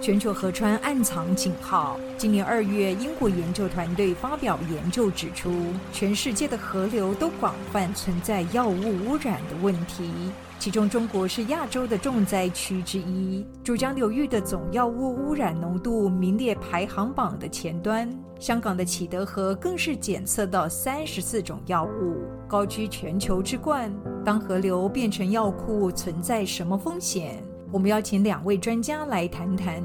[0.00, 2.00] 全球河川暗藏警号。
[2.16, 5.52] 今年二月，英国研究团队发表研究指出，
[5.92, 10.10] 全世界的河流都广泛存在药物污染的问题。
[10.58, 13.46] 其中，中国是亚洲的重灾区之一。
[13.62, 18.10] 珠江流域的总药物污染浓度名列排行榜的前端。
[18.38, 23.92] 香港的启德河更是检测到三十四种药物，高居全球之冠。
[24.24, 27.42] 当河流变成药库，存在什么风险？
[27.72, 29.80] 我们邀请两位专家来谈谈。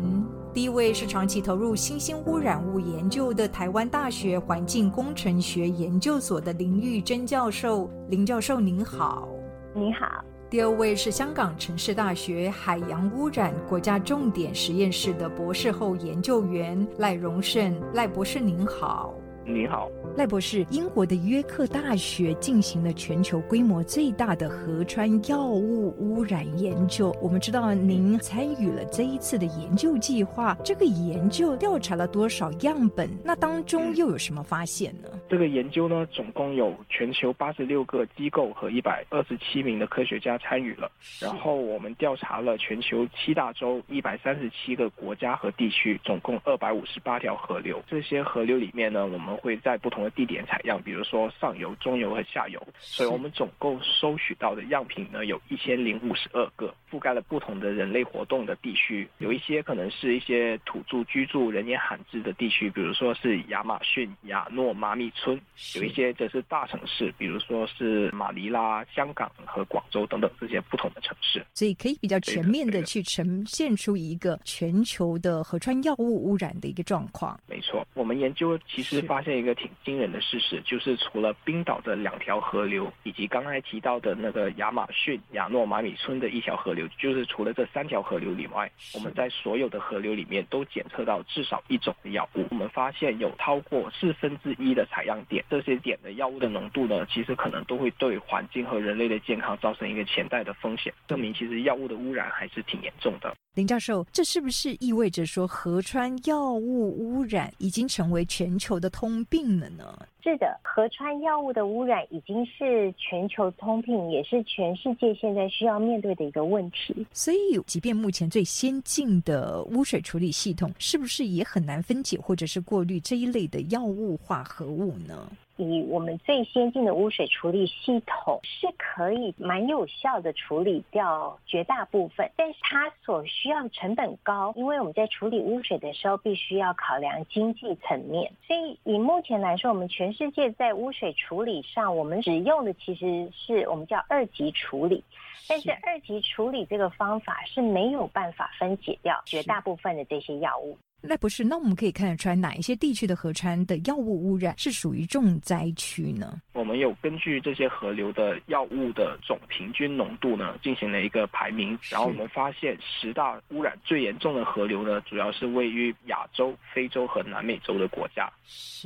[0.52, 7.88] 第一位是长期投入新兴污染物研究的台湾大学环境工程学研究所的林玉珍教授。
[8.08, 9.28] 林教授您好，
[9.76, 10.24] 你好。
[10.50, 19.14] 第二位是香港城市大学海洋污染国家重点实验室的博士后研究员赖荣胜，赖博士您好。
[19.48, 20.66] 你好，赖博士。
[20.72, 27.16] 英国的约克大学进行了全球规模最大的河川药物污染研究。
[27.22, 33.08] 我们知道您参与了这一次的研究计划，这个研究调查了多少样本？
[33.24, 35.10] 那当中又有什么发现呢？
[35.30, 40.92] 这个研究呢，总共有全球八十六个机构和一百二十七名的科学家参与了。
[41.22, 47.80] 然后我们调查了全球七大洲一百三十七个国家和地区，总共二百五十八条河流。
[47.88, 52.62] 这些河流里面呢，我们会在不同的地点采样，比如说上游、中游和下游。
[52.80, 59.08] 所以我们总共收取到的样品呢，有一千零五十二个，覆盖了不同的人类活动的地区。
[59.20, 65.38] 有一些可能是一些土著居住、人烟罕至的地区，比如说是亚马逊、亚诺妈咪村；
[65.76, 71.44] 有一些则是大城市，比如说是马尼拉、香港和广州等等这些不同的城市。
[71.54, 77.40] 所以可以比较全面的去呈现出一个全球的河川药物污染的一个状况。
[77.48, 79.56] 没错，我们研究其实发现一个。
[79.56, 92.46] 挺惊人的事实，就是除了冰岛的两条河流，以及刚才提到的那个亚马逊亚诺马米村的一条河流，就是除了这三条河流以外，我们在所有的河流里面都检测到至少一种的药物。
[92.52, 103.34] 我们发现有超过四分之一的采样点，这些点的药物的浓度呢，其实可能都会对环境和人类的健康造成一个潜在的风险，证明其实药物的污染还是挺严重的。
[103.56, 109.98] 林教授，这是不是意味着说河川药物污染已经成为全球的通病了呢？
[110.24, 117.06] 是的，河川药物的污染已经是全球通病，也是全世界现在需要面对的一个问题。
[117.14, 125.30] 所以，即便目前最先进的污水处理系统，是不是也很难分解或者是过滤这一类的药物化合物呢？
[125.58, 145.04] 以我们最先进的污水处理系统是可以蛮有效的处理掉绝大部分，但是它所需要成本高，因为我们在处理污水的时候必须要考量经济层面，所以以目前来说，我们全世界在污水处理上，我们使用的其实是我们叫二级处理，
[145.48, 150.78] 但是二级处理这个方法是没有办法分解掉绝大部分的这些药物。
[151.08, 156.42] 那不是，那我们可以看得出来，哪一些地区的河川的药物污染是属于重灾区呢？
[156.54, 168.32] 我们有根据这些河流的药物的总平均浓度呢，进行了一个排名，然后我们发现十大污染最严重的河流呢，主要是位于亚洲、非洲和南美洲的国家，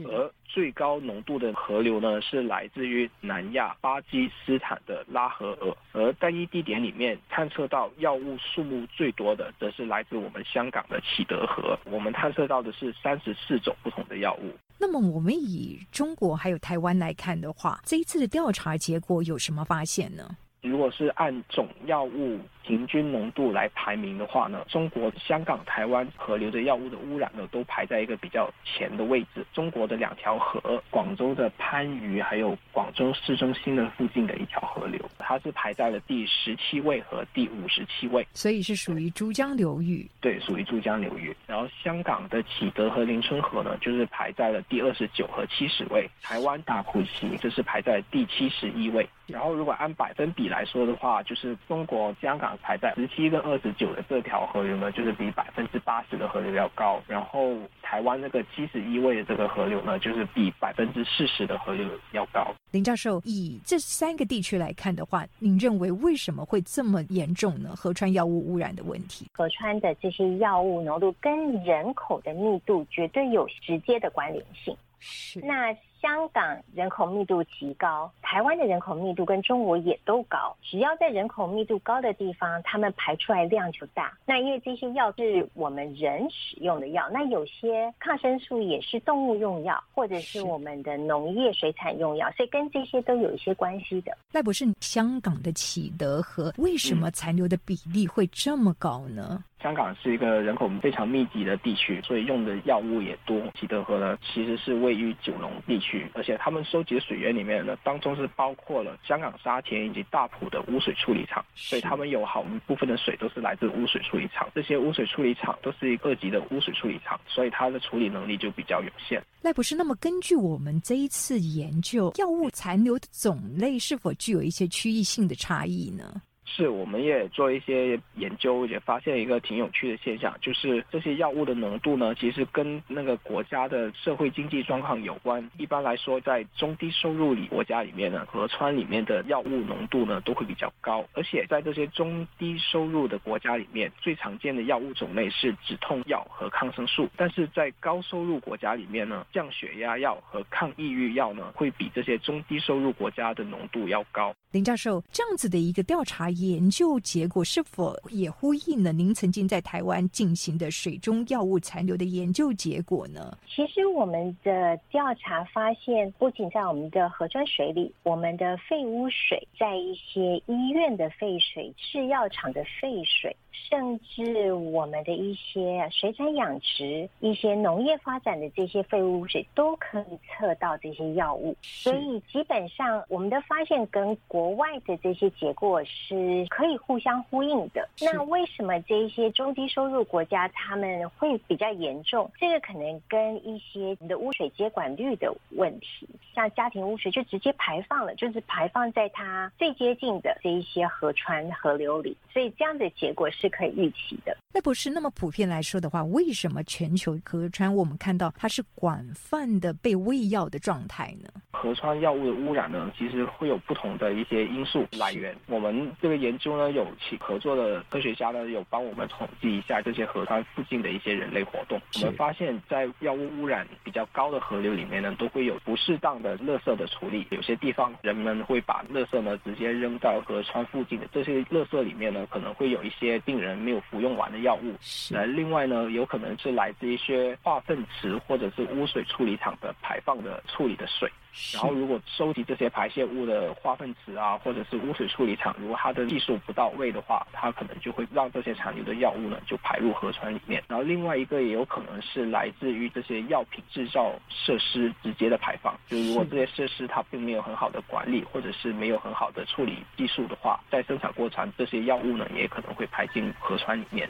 [0.05, 11.77] 而最高浓度的河流呢，是来自于南亚巴基斯坦的拉合尔，而单一地点里面探测到药物数目最多的，则是来自我们香港的启德河。
[11.85, 14.51] 我们探测到的是三十四种不同的药物。
[14.79, 20.35] 那么，我们以中国还有台湾来看的话，这一次的调查结果有什么发现呢？
[20.61, 22.39] 如果是按总药物。
[22.61, 29.43] 平均浓度来排名的话呢，中国、香港、台湾河流的药物的污染呢，都排在一个比较前的位置。
[29.51, 40.07] 中国的两条河，广州的番禺，还有广州市中心的附近的一条河流，它是排在了第十七位和第五十七位，所以是属于珠江流域。
[40.21, 41.35] 对，属于珠江流域。
[41.47, 46.07] 然后香港的启德和林村河呢，就是排在了第二十九和七十位。
[46.21, 49.09] 台湾大埔溪这是排在第七十一位。
[49.25, 52.49] 然后如果按百分比来说的话，就是中国、香港。
[52.61, 57.01] 排在十七跟二十九的这条河流呢，就是比百分之八十的河流要高。
[57.07, 62.53] 然后台湾那个七十一位的这个河流呢，就是比百分之四十的河流要高。
[62.71, 67.73] 林教授，以这三个地区来看的话，您认为为什么会这么严重呢？
[67.75, 74.75] 河川药物污染的问题，河川的这些药物浓度跟人口的密度绝对有直接的关联性。
[74.99, 75.39] 是。
[75.39, 80.55] 那香港人口密度极高，台湾的人口密度跟中国也都高。
[80.61, 84.17] 只要在人口密度高的地方，他们排出来量就大。
[84.25, 94.17] 那因为这些药是我们人使用的药，那有些抗生素也是动物用药，或者是我们的农业水产用药，所以跟这些都有一些关系的。
[94.31, 99.43] 赖博士，香港的启德和为什么残留的比例会这么高呢？
[99.61, 103.41] 香港是一个人口非常密集的地区，所以用的药物也多。
[103.59, 114.49] 喜德河呢，其实是位于九龙地区，而且他们收集的水源里面呢，当中是包括了香港沙田以及大埔的污水处理厂，所以他们有好一部分的水都是来自污水处理厂。
[114.55, 119.21] 这些污水处理厂都是二级的污水处理厂，所以它的处理能力就比较有限。
[119.41, 126.21] 赖博士，那么根据我们这一次研究，药物残留的种类是否具有一些区域性的差异呢？
[126.49, 135.47] 是，我们也做一些研究，也发现一个挺有趣的现象，就是这些药物的浓度呢，其实跟那个国家的社会经济状况有关。
[135.57, 147.07] 一般来说，在中低收入里国家里面呢，河川里面的药物浓度呢都会比较高，而且在这些中低收入的国家里面，最常见的药物种类是止痛药和抗生素。
[147.15, 154.33] 但是在高收入国家里面呢，降血压药和抗抑郁药呢，会比这些中低收入国家的浓度要高。
[154.51, 163.37] 林教授，这样子的一个调查研究结果，是否也呼应了您曾经在台湾进行的水中药物残留的研究结果呢？
[163.47, 173.35] 其实我们的调查发现，不仅在我们的河川水里，我们的废污水，在一些医院的废水、制药厂的废水。
[173.67, 181.55] 甚至我们的一些水产养殖、一些农业发展的这些废物污水，都可以测到这些药物。
[181.61, 187.87] 所以基本上，我们的发现跟国外的这些结果是可以互相呼应的。
[188.01, 192.31] 那为什么这一些中低收入国家他们会比较严重？
[192.39, 202.15] 这个可能跟一些你的污水接管率的问题，像家庭污水就直接排放了，就是排放在它最接近的这一些河川、河流里。
[202.31, 203.48] 所以这样的结果是。
[203.49, 211.29] 可以预期的，那不是那么普遍来说的话，为什么全球河川我们看到它是广泛的被喂药的状态呢？
[211.61, 215.35] 河川药物的污染呢，其实会有不同的一些因素来源。
[215.47, 221.77] 我们这个研究呢，有其合作的科学家呢，有帮我们统计一下这些河川附近的一些人类活动。
[221.95, 227.27] 我们发现，在药物污染比较高的河流里面呢，都会有不适当的垃圾的处理。
[227.29, 234.73] 有些地方人们会把垃圾呢直接扔到河川附近的这些垃圾里面呢，可能会有一些病人没有服用完的药物。
[235.11, 241.11] 那，另外呢，有可能是来自一些化粪池或者是污水处理厂的排放的处理的水。
[241.53, 250.61] 然后，如果收集这些排泄物的化粪池啊，或者是污水处理厂，如果它的技术不到位的话，它可能就会让这些残留的药物呢就排入河川里面。
[250.67, 255.79] 然后，另外一个也有可能是来自于这些药品制造设施直接的排放。
[255.87, 264.09] 就如果这些设施它并没有很好的管理，或者是没有很好的处理技术的话，在生产过程这些药物呢也可能会排进河川里面。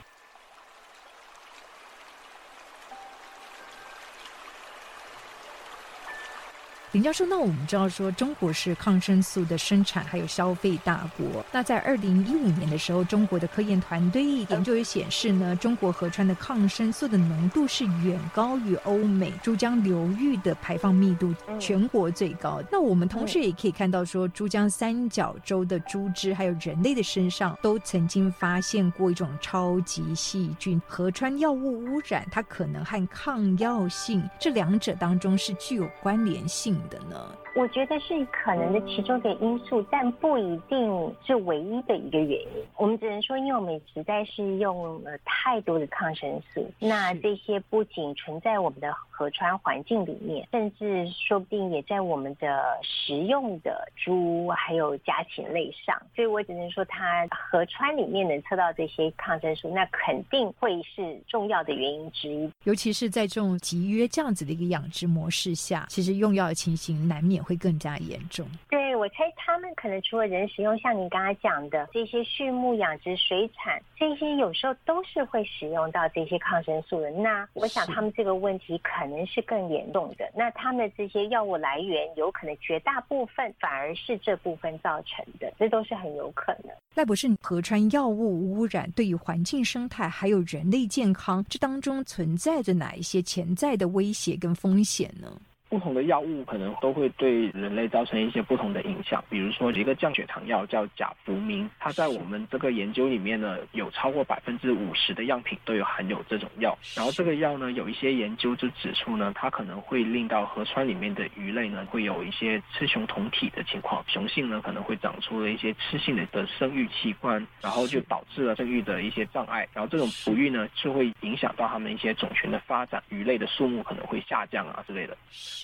[6.91, 11.45] 林教授，那我们知道说中国是抗生素的生产还有消费大国。
[11.51, 22.59] 那在二零一五年的时候，中国的科研团队研究也显示呢，中国河川的抗生素的浓度是远高于欧美珠江流域的排放密度，全国最高。
[22.71, 30.81] 那我们同时也可以看到说，珠江三角洲的猪只还有人类的身上都曾经发现过一种超级细菌。
[30.87, 36.78] 河川药物污染，它可能和抗药性这两者当中是具有关联性。
[36.89, 37.35] 的呢？
[37.55, 42.47] 我觉得是可能的其中一个因素，但不一定是唯一的一个原因。
[42.77, 55.99] 我们只能说，因为我们实在是用了太多的抗生素，那这些不仅存在我们的河川环境里面，甚至说不定也在我们的食用的猪还有家禽类上。
[56.15, 62.49] 所以我只能说，它河川里面能测到这些抗生素，那肯定会是重要的原因之一。
[62.63, 67.39] 尤其是在这种集约这样子的一个养殖模式下，其实用药的情形难免。
[67.49, 68.47] 会更加严重。
[68.69, 77.09] 对，我猜他们可能除了人使用，像你刚才讲的这些畜牧养殖、水产这些，有时候都是会使用到这些抗生素的。
[77.09, 80.31] 那我想他们这个问题可能是更严重的。
[80.35, 86.71] 那他们的这些药物来源，有可能绝大部分反而是这部分造成的，这都是很有可能。
[86.93, 95.31] 赖博士，河川药物污染对于环境生态还有人类健康，这当中存在着哪一些潜在的威胁跟风险呢？
[95.69, 99.23] 不同的药物可能都会对人类造成一些不同的影响。
[99.29, 106.75] 比如说，一个降血糖药叫甲福明，它在我们这个研究里面呢，有超过百分之五十的样品都有含有这种药。
[106.95, 119.67] 然后这个药呢，有一些研究就指出呢，它可能会令到河川里面的鱼类呢，会有一些雌雄同体的情况，雄性呢可能会长出了一些雌性的的生育器官，然后就导致了生育的一些障碍。
[119.73, 125.15] 然后这种不育呢，就会影响到它们一些种群的发展，鱼类的数目可能会下降啊之类的。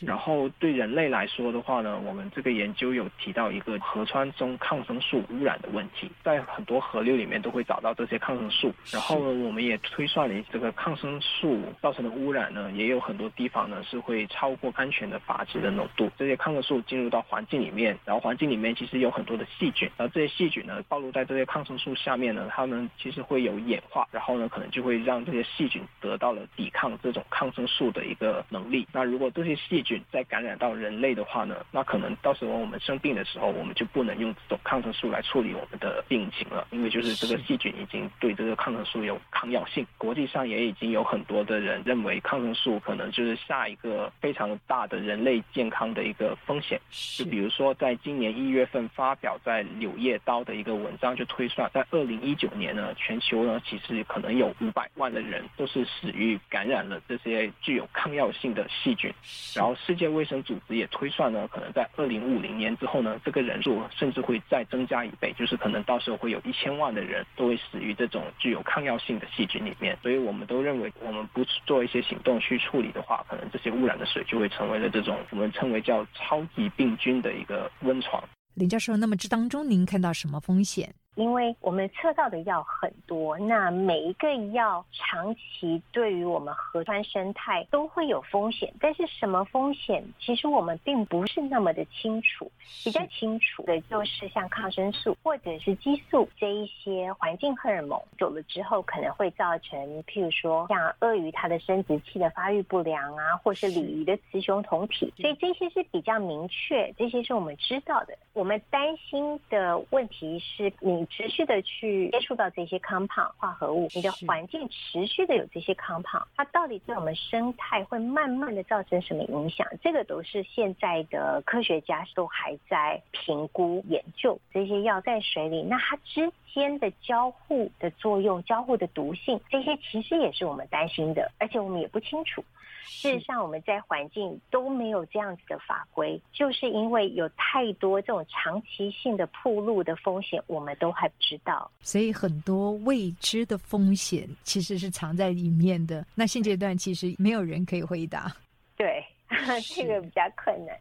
[0.01, 8.73] 然后对人类来说的话呢，我们这个研究有提到一个河川中抗生素污染的问题，在很多河流里面都会找到这些抗生素。
[8.91, 16.09] 然后呢，我们也推算了这个抗生素造成的污染呢，也有很多地方呢是会超过安全的阀值的浓度。
[16.17, 28.87] 这些抗生素进入到环境里面，然后环境里面其实有很多的细菌，然后这些细菌呢暴露在这些抗生素下面呢，它们其实会有演化，然后呢可能就会让这些细菌得到了抵抗这种抗生素的一个能力。
[28.91, 39.85] 那如果这些细菌再感染到人类的话呢，那可能到时候我们生病的时候，我们就不能用这种抗生素来处理我们的病情了，因为就是这个细菌已经对这个抗生素有抗药性。
[39.97, 46.81] 国际上也已经有很多的人认为抗生素可能就是下一个非常大的人类健康的一个风险。
[47.17, 59.13] 就比如说，在今年一月份发表在《柳叶刀》的一个文章就推算，在二零一九年呢，全球呢其实可能有五百万的人都是死于感染了这些具有抗药性的细菌。
[59.53, 69.97] 然后世界卫生组织也推算呢，可能在二零五零年之后呢，这个人数甚至会再增加一倍，就是可能到时候会有一千万的人都会死于这种具有抗药性的细菌里面。
[70.01, 78.23] 所以我们都认为，我们不做一些行动去处理的话，可能这些污染的水就会成为了这种我们称为叫超级病菌的一个温床。
[78.53, 80.95] 林教授，那么这当中您看到什么风险？
[81.15, 92.51] 因为我们测到的药很多，那每一个药长期对于我们河川生态都会有风险，但是什么风险，其实我们并不是那么的清楚。
[92.83, 108.17] 比较清楚的就是像抗生素或者是激素这一些环境荷尔蒙，久了之后可能会造成，譬如说像鳄鱼它的生殖器的发育不良啊，或是鲤鱼的雌雄同体，所以这些是比较明确，这些是我们知道的。
[108.33, 111.04] 我们担心的问题是你。
[111.07, 119.67] 持续的去接触到这些康胖化合物，你的环境持续的有这些康胖，它到底对我们生态会慢慢的造成什么影响？
[119.81, 124.39] 这个都是现在的科学家都还在评估研究。
[124.53, 132.43] 这些药在水里，那它之间的交互的作用、交互的毒性，这些其实也是我们担心的，而且我们也不清楚。
[132.85, 141.69] 事实上，我们在环境都没有这样子的法规，就是因为有太多这种长期性的铺路的风险，我们都还不知道。
[141.81, 146.05] 所以很多未知的风险其实是藏在里面的。
[146.15, 148.31] 那现阶段其实没有人可以回答。
[148.77, 149.03] 对，
[149.75, 150.75] 这个比较困难。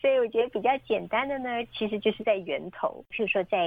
[0.00, 3.58] 所以我觉得比较简单的呢，其实就是在源头，譬如说在。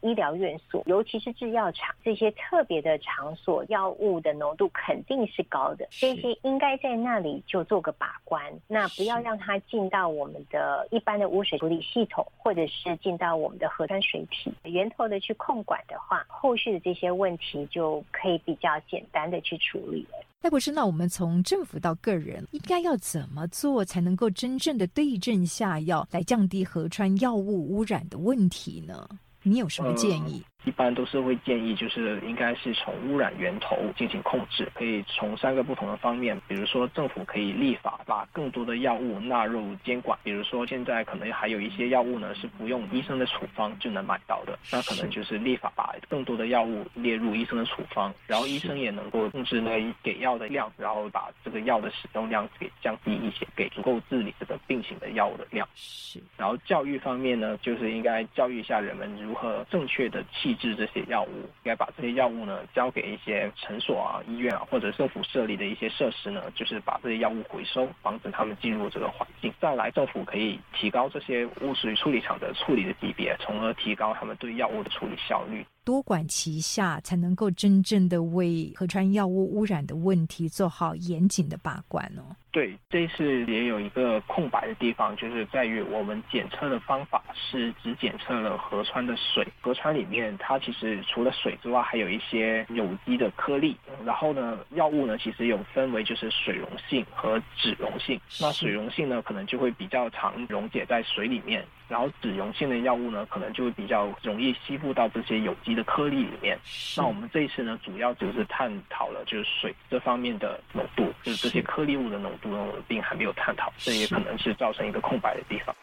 [0.00, 5.86] 医疗院所，尤其是制药厂这些特别的场所，药物的浓度肯定是高的。
[5.90, 20.18] 这些应该在那里就做个把关，那不要让它进到我们的一般的污水处理系统，或者是进到我们的河川水体源头的去控管的话，后续的这些问题就可以比较简单的去处理了。
[20.42, 29.08] 那不是，那我们从政府到个人，应该要怎么做才能够真正的对症下药，来降低河川药物污染的问题呢？
[29.48, 30.42] 你有什么建议？
[30.66, 55.64] 一般都是会建议，就是应该是从污染源头进行控制，可以从三个不同的方面，比如说政府可以立法把更多的药物纳入监管，比如说现在可能还有一些药物呢是不用医生的处方就能买到的，那可能就是立法把更多的药物列入医生的处方，然后医生也能够控制那给药的量，然后把这个药的使用量给降低一些，给足够治理这个病情的药物的量。
[55.76, 60.55] 是，然后教育方面呢，就是应该教育一下人们如何正确的弃。
[60.56, 69.52] 治这些药物，应该把这些药物呢交给一些诊所啊、医院啊，或者政府设立的一些设施呢，就是把这些药物回收，防止他们进入这个环境。
[69.60, 75.64] 再来，政府可以提高这些污水处理厂的处理的级别，从而提高他们对药物的处理效率。
[75.86, 82.34] 多管齐下，才能够真正的为河川药物污染的问题做好严谨的把关哦。
[82.50, 89.46] 对，这次也有一个空白的地方，就是在于我们检测的方法是只检测了河川的水。
[89.60, 93.76] 河川里面它其实除了水之外，还有一些有机的颗粒。
[94.04, 98.18] 然后呢，药物呢其实有分为就是水溶性和脂溶性。
[98.40, 101.64] 那水溶性呢，可能就会比较常溶解在水里面。
[101.88, 106.58] 然后脂溶性的药物呢，可能就会比较容易吸附到这些有机的颗粒里面。
[106.96, 115.74] 那我们这一次呢，主要就是探讨了就是水这方面的浓度，就是这些颗粒物的浓度，呢，我并还没有探讨，这也可能是造成一个空白的地方。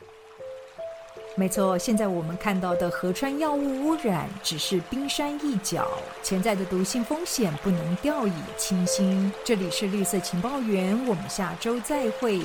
[1.36, 5.88] 没错，现在我们看到的河川药物污染只是冰山一角，
[6.22, 9.32] 潜在的毒性风险不能掉以轻心。
[9.44, 12.40] 这里是绿色情报员，我们下周再会。